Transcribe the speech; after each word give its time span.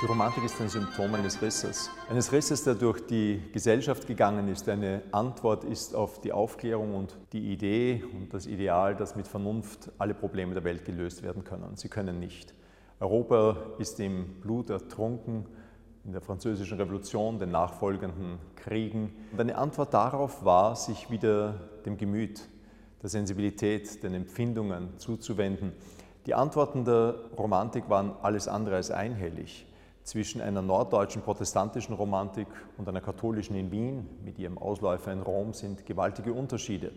Die 0.00 0.06
Romantik 0.06 0.44
ist 0.44 0.60
ein 0.60 0.68
Symptom 0.68 1.12
eines 1.16 1.42
Risses. 1.42 1.90
Eines 2.08 2.30
Risses, 2.30 2.62
der 2.62 2.76
durch 2.76 3.04
die 3.04 3.42
Gesellschaft 3.52 4.06
gegangen 4.06 4.46
ist. 4.46 4.68
Eine 4.68 5.02
Antwort 5.10 5.64
ist 5.64 5.92
auf 5.92 6.20
die 6.20 6.30
Aufklärung 6.30 6.94
und 6.94 7.16
die 7.32 7.52
Idee 7.52 8.04
und 8.14 8.32
das 8.32 8.46
Ideal, 8.46 8.94
dass 8.94 9.16
mit 9.16 9.26
Vernunft 9.26 9.90
alle 9.98 10.14
Probleme 10.14 10.54
der 10.54 10.62
Welt 10.62 10.84
gelöst 10.84 11.24
werden 11.24 11.42
können. 11.42 11.74
Sie 11.74 11.88
können 11.88 12.20
nicht. 12.20 12.54
Europa 13.00 13.56
ist 13.80 13.98
im 13.98 14.40
Blut 14.40 14.70
ertrunken 14.70 15.46
in 16.04 16.12
der 16.12 16.20
Französischen 16.20 16.78
Revolution, 16.78 17.40
den 17.40 17.50
nachfolgenden 17.50 18.38
Kriegen. 18.54 19.12
Und 19.32 19.40
eine 19.40 19.58
Antwort 19.58 19.92
darauf 19.92 20.44
war, 20.44 20.76
sich 20.76 21.10
wieder 21.10 21.54
dem 21.84 21.96
Gemüt, 21.96 22.48
der 23.02 23.08
Sensibilität, 23.08 24.00
den 24.04 24.14
Empfindungen 24.14 24.96
zuzuwenden. 24.96 25.72
Die 26.26 26.34
Antworten 26.34 26.84
der 26.84 27.16
Romantik 27.36 27.90
waren 27.90 28.12
alles 28.22 28.46
andere 28.46 28.76
als 28.76 28.92
einhellig 28.92 29.66
zwischen 30.08 30.40
einer 30.40 30.62
norddeutschen 30.62 31.20
protestantischen 31.20 31.94
Romantik 31.94 32.46
und 32.78 32.88
einer 32.88 33.02
katholischen 33.02 33.54
in 33.56 33.70
Wien 33.70 34.08
mit 34.24 34.38
ihrem 34.38 34.56
Ausläufer 34.56 35.12
in 35.12 35.20
Rom 35.20 35.52
sind 35.52 35.84
gewaltige 35.84 36.32
Unterschiede. 36.32 36.92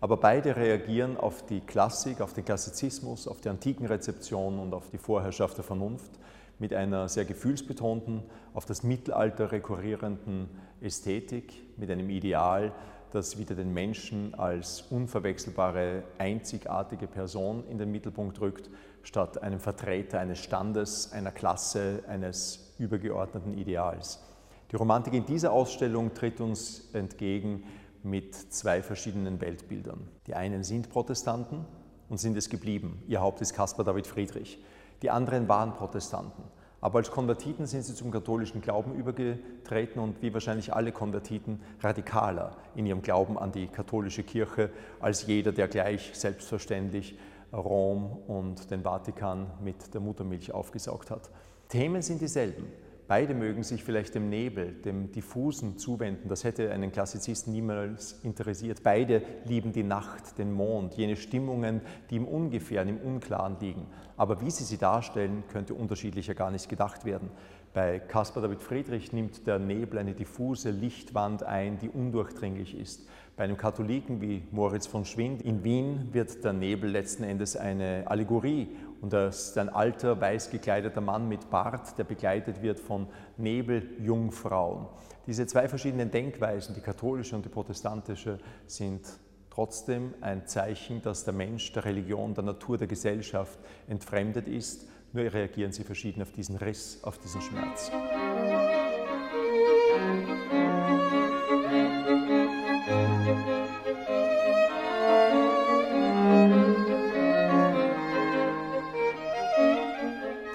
Aber 0.00 0.18
beide 0.18 0.54
reagieren 0.54 1.16
auf 1.16 1.44
die 1.44 1.60
Klassik, 1.60 2.20
auf 2.20 2.34
den 2.34 2.44
Klassizismus, 2.44 3.26
auf 3.26 3.40
die 3.40 3.48
antiken 3.48 3.86
Rezeption 3.86 4.60
und 4.60 4.74
auf 4.74 4.90
die 4.90 4.98
Vorherrschaft 4.98 5.56
der 5.56 5.64
Vernunft 5.64 6.12
mit 6.58 6.72
einer 6.72 7.08
sehr 7.08 7.24
gefühlsbetonten, 7.24 8.22
auf 8.54 8.64
das 8.64 8.82
Mittelalter 8.82 9.50
rekurrierenden 9.52 10.48
Ästhetik, 10.80 11.52
mit 11.76 11.90
einem 11.90 12.08
Ideal, 12.10 12.72
das 13.16 13.38
wieder 13.38 13.54
den 13.54 13.72
Menschen 13.72 14.34
als 14.34 14.82
unverwechselbare, 14.90 16.04
einzigartige 16.18 17.06
Person 17.06 17.64
in 17.68 17.78
den 17.78 17.90
Mittelpunkt 17.90 18.40
rückt, 18.40 18.68
statt 19.02 19.42
einem 19.42 19.58
Vertreter 19.58 20.20
eines 20.20 20.38
Standes, 20.38 21.12
einer 21.12 21.32
Klasse, 21.32 22.04
eines 22.06 22.74
übergeordneten 22.78 23.56
Ideals. 23.56 24.22
Die 24.70 24.76
Romantik 24.76 25.14
in 25.14 25.24
dieser 25.24 25.52
Ausstellung 25.52 26.12
tritt 26.12 26.40
uns 26.40 26.90
entgegen 26.92 27.64
mit 28.02 28.34
zwei 28.34 28.82
verschiedenen 28.82 29.40
Weltbildern. 29.40 30.08
Die 30.26 30.34
einen 30.34 30.62
sind 30.62 30.90
Protestanten 30.90 31.64
und 32.08 32.18
sind 32.18 32.36
es 32.36 32.50
geblieben. 32.50 33.02
Ihr 33.08 33.20
Haupt 33.20 33.40
ist 33.40 33.54
Caspar 33.54 33.84
David 33.84 34.06
Friedrich. 34.06 34.58
Die 35.02 35.10
anderen 35.10 35.48
waren 35.48 35.72
Protestanten. 35.72 36.44
Aber 36.80 36.98
als 36.98 37.10
Konvertiten 37.10 37.66
sind 37.66 37.84
sie 37.84 37.94
zum 37.94 38.10
katholischen 38.10 38.60
Glauben 38.60 38.94
übergetreten 38.94 40.00
und 40.00 40.20
wie 40.22 40.32
wahrscheinlich 40.32 40.74
alle 40.74 40.92
Konvertiten 40.92 41.60
radikaler 41.80 42.56
in 42.74 42.86
ihrem 42.86 43.02
Glauben 43.02 43.38
an 43.38 43.50
die 43.50 43.66
katholische 43.66 44.22
Kirche 44.22 44.70
als 45.00 45.26
jeder, 45.26 45.52
der 45.52 45.68
gleich 45.68 46.10
selbstverständlich 46.14 47.18
Rom 47.52 48.18
und 48.26 48.70
den 48.70 48.82
Vatikan 48.82 49.46
mit 49.62 49.94
der 49.94 50.00
Muttermilch 50.00 50.52
aufgesaugt 50.52 51.10
hat. 51.10 51.30
Themen 51.68 52.02
sind 52.02 52.20
dieselben. 52.20 52.66
Beide 53.08 53.34
mögen 53.34 53.62
sich 53.62 53.84
vielleicht 53.84 54.16
dem 54.16 54.28
Nebel, 54.28 54.72
dem 54.72 55.12
Diffusen 55.12 55.78
zuwenden. 55.78 56.28
Das 56.28 56.42
hätte 56.42 56.72
einen 56.72 56.90
Klassizisten 56.90 57.52
niemals 57.52 58.18
interessiert. 58.24 58.82
Beide 58.82 59.22
lieben 59.44 59.72
die 59.72 59.84
Nacht, 59.84 60.38
den 60.38 60.52
Mond, 60.52 60.94
jene 60.94 61.14
Stimmungen, 61.14 61.82
die 62.10 62.16
im 62.16 62.26
Ungefähren, 62.26 62.88
im 62.88 62.98
Unklaren 62.98 63.58
liegen. 63.60 63.86
Aber 64.16 64.40
wie 64.40 64.50
sie 64.50 64.64
sie 64.64 64.78
darstellen, 64.78 65.44
könnte 65.52 65.74
unterschiedlicher 65.74 66.34
gar 66.34 66.50
nicht 66.50 66.68
gedacht 66.68 67.04
werden. 67.04 67.30
Bei 67.72 68.00
Caspar 68.00 68.42
David 68.42 68.62
Friedrich 68.62 69.12
nimmt 69.12 69.46
der 69.46 69.58
Nebel 69.58 69.98
eine 69.98 70.14
diffuse 70.14 70.70
Lichtwand 70.70 71.42
ein, 71.42 71.78
die 71.78 71.90
undurchdringlich 71.90 72.76
ist. 72.76 73.06
Bei 73.36 73.44
einem 73.44 73.58
Katholiken 73.58 74.22
wie 74.22 74.42
Moritz 74.50 74.86
von 74.86 75.04
Schwind 75.04 75.42
in 75.42 75.62
Wien 75.62 76.08
wird 76.12 76.42
der 76.42 76.54
Nebel 76.54 76.90
letzten 76.90 77.22
Endes 77.22 77.54
eine 77.54 78.04
Allegorie 78.06 78.68
und 79.00 79.12
das 79.12 79.48
ist 79.48 79.58
ein 79.58 79.68
alter, 79.68 80.20
weiß 80.20 80.50
gekleideter 80.50 81.00
Mann 81.00 81.28
mit 81.28 81.50
Bart, 81.50 81.98
der 81.98 82.04
begleitet 82.04 82.62
wird 82.62 82.80
von 82.80 83.06
Nebeljungfrauen. 83.36 84.86
Diese 85.26 85.46
zwei 85.46 85.68
verschiedenen 85.68 86.10
Denkweisen, 86.10 86.74
die 86.74 86.80
katholische 86.80 87.36
und 87.36 87.44
die 87.44 87.48
protestantische, 87.48 88.38
sind 88.66 89.02
trotzdem 89.50 90.14
ein 90.20 90.46
Zeichen, 90.46 91.02
dass 91.02 91.24
der 91.24 91.34
Mensch 91.34 91.72
der 91.72 91.84
Religion, 91.84 92.34
der 92.34 92.44
Natur, 92.44 92.78
der 92.78 92.86
Gesellschaft 92.86 93.58
entfremdet 93.88 94.48
ist. 94.48 94.86
Nur 95.12 95.32
reagieren 95.32 95.72
sie 95.72 95.84
verschieden 95.84 96.22
auf 96.22 96.32
diesen 96.32 96.56
Riss, 96.56 97.02
auf 97.02 97.18
diesen 97.18 97.40
Schmerz. 97.40 97.90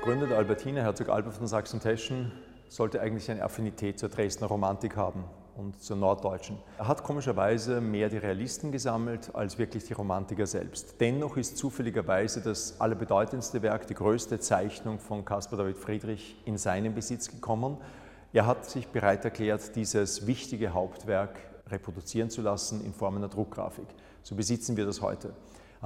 Gründer 0.00 0.26
der 0.26 0.36
Albertine, 0.38 0.82
Herzog 0.82 1.08
Albert 1.08 1.34
von 1.34 1.46
Sachsen-Teschen, 1.46 2.32
sollte 2.68 3.00
eigentlich 3.00 3.30
eine 3.30 3.42
Affinität 3.42 3.98
zur 3.98 4.08
Dresdner 4.08 4.46
Romantik 4.46 4.96
haben 4.96 5.24
und 5.56 5.82
zur 5.82 5.96
Norddeutschen. 5.96 6.58
Er 6.78 6.88
hat 6.88 7.02
komischerweise 7.02 7.80
mehr 7.80 8.08
die 8.08 8.18
Realisten 8.18 8.72
gesammelt 8.72 9.34
als 9.34 9.58
wirklich 9.58 9.84
die 9.84 9.94
Romantiker 9.94 10.46
selbst. 10.46 11.00
Dennoch 11.00 11.36
ist 11.36 11.56
zufälligerweise 11.56 12.42
das 12.42 12.80
allerbedeutendste 12.80 13.62
Werk, 13.62 13.86
die 13.86 13.94
größte 13.94 14.38
Zeichnung 14.38 14.98
von 14.98 15.24
Caspar 15.24 15.58
David 15.58 15.78
Friedrich 15.78 16.36
in 16.44 16.58
seinen 16.58 16.94
Besitz 16.94 17.30
gekommen. 17.30 17.78
Er 18.32 18.46
hat 18.46 18.66
sich 18.66 18.88
bereit 18.88 19.24
erklärt, 19.24 19.74
dieses 19.76 20.26
wichtige 20.26 20.74
Hauptwerk 20.74 21.38
reproduzieren 21.68 22.30
zu 22.30 22.42
lassen 22.42 22.84
in 22.84 22.92
Form 22.92 23.16
einer 23.16 23.28
Druckgrafik. 23.28 23.88
So 24.22 24.34
besitzen 24.34 24.76
wir 24.76 24.84
das 24.84 25.00
heute. 25.00 25.32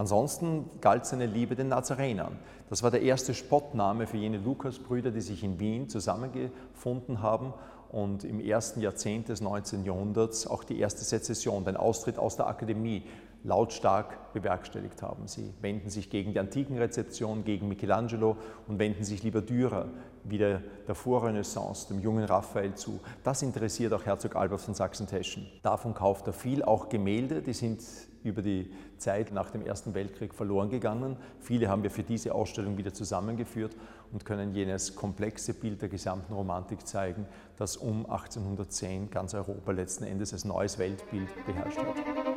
Ansonsten 0.00 0.64
galt 0.80 1.04
seine 1.04 1.26
Liebe 1.26 1.56
den 1.56 1.68
Nazarenern. 1.68 2.38
Das 2.70 2.82
war 2.82 2.90
der 2.90 3.02
erste 3.02 3.34
Spottname 3.34 4.06
für 4.06 4.16
jene 4.16 4.38
Lukasbrüder, 4.38 5.10
die 5.10 5.20
sich 5.20 5.44
in 5.44 5.60
Wien 5.60 5.90
zusammengefunden 5.90 7.20
haben 7.20 7.52
und 7.90 8.24
im 8.24 8.40
ersten 8.40 8.80
Jahrzehnt 8.80 9.28
des 9.28 9.42
19. 9.42 9.84
Jahrhunderts 9.84 10.46
auch 10.46 10.64
die 10.64 10.78
erste 10.78 11.04
Sezession, 11.04 11.66
den 11.66 11.76
Austritt 11.76 12.18
aus 12.18 12.36
der 12.36 12.46
Akademie, 12.46 13.02
lautstark 13.44 14.32
bewerkstelligt 14.32 15.02
haben. 15.02 15.26
Sie 15.26 15.52
wenden 15.60 15.90
sich 15.90 16.10
gegen 16.10 16.32
die 16.32 16.38
antiken 16.38 16.76
Rezeption, 16.76 17.44
gegen 17.44 17.68
Michelangelo 17.68 18.36
und 18.68 18.78
wenden 18.78 19.04
sich 19.04 19.22
lieber 19.22 19.40
Dürer, 19.40 19.88
wieder 20.24 20.60
der 20.86 20.94
Vorrenaissance, 20.94 21.88
dem 21.88 22.00
jungen 22.00 22.24
Raphael 22.24 22.74
zu. 22.74 23.00
Das 23.24 23.42
interessiert 23.42 23.92
auch 23.92 24.04
Herzog 24.04 24.36
Albert 24.36 24.60
von 24.60 24.74
Sachsen-Teschen. 24.74 25.46
Davon 25.62 25.94
kauft 25.94 26.26
er 26.26 26.32
viel, 26.32 26.62
auch 26.62 26.88
Gemälde, 26.88 27.40
die 27.40 27.54
sind 27.54 27.82
über 28.22 28.42
die 28.42 28.70
Zeit 28.98 29.32
nach 29.32 29.50
dem 29.50 29.64
Ersten 29.64 29.94
Weltkrieg 29.94 30.34
verloren 30.34 30.68
gegangen. 30.68 31.16
Viele 31.38 31.68
haben 31.68 31.82
wir 31.82 31.90
für 31.90 32.02
diese 32.02 32.34
Ausstellung 32.34 32.76
wieder 32.76 32.92
zusammengeführt 32.92 33.74
und 34.12 34.26
können 34.26 34.54
jenes 34.54 34.94
komplexe 34.94 35.54
Bild 35.54 35.80
der 35.80 35.88
gesamten 35.88 36.34
Romantik 36.34 36.86
zeigen, 36.86 37.26
das 37.56 37.78
um 37.78 38.04
1810 38.04 39.10
ganz 39.10 39.32
Europa 39.32 39.72
letzten 39.72 40.04
Endes 40.04 40.34
als 40.34 40.44
neues 40.44 40.78
Weltbild 40.78 41.28
beherrscht 41.46 41.78
hat. 41.78 42.29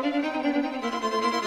Thank 0.00 1.32
you. 1.32 1.37